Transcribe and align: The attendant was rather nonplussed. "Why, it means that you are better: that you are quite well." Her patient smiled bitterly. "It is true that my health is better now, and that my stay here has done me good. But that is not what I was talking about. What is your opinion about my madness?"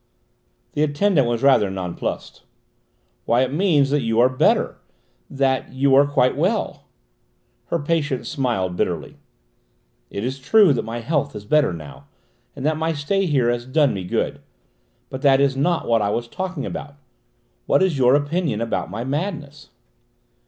The 0.73 0.81
attendant 0.81 1.27
was 1.27 1.43
rather 1.43 1.69
nonplussed. 1.69 2.41
"Why, 3.25 3.43
it 3.43 3.53
means 3.53 3.91
that 3.91 4.01
you 4.01 4.19
are 4.19 4.29
better: 4.29 4.77
that 5.29 5.71
you 5.73 5.93
are 5.93 6.07
quite 6.07 6.35
well." 6.35 6.85
Her 7.67 7.77
patient 7.77 8.25
smiled 8.25 8.75
bitterly. 8.75 9.17
"It 10.09 10.23
is 10.23 10.39
true 10.39 10.73
that 10.73 10.81
my 10.81 11.01
health 11.01 11.35
is 11.35 11.45
better 11.45 11.71
now, 11.71 12.05
and 12.55 12.65
that 12.65 12.77
my 12.77 12.93
stay 12.93 13.27
here 13.27 13.51
has 13.51 13.67
done 13.67 13.93
me 13.93 14.03
good. 14.03 14.41
But 15.11 15.21
that 15.21 15.39
is 15.39 15.55
not 15.55 15.87
what 15.87 16.01
I 16.01 16.09
was 16.09 16.27
talking 16.27 16.65
about. 16.65 16.95
What 17.67 17.83
is 17.83 17.99
your 17.99 18.15
opinion 18.15 18.59
about 18.59 18.89
my 18.89 19.03
madness?" 19.03 19.69